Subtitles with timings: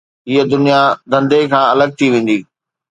[0.27, 0.79] هيءَ دنيا
[1.11, 2.39] ڌنڌي کان الڳ ٿي ويندي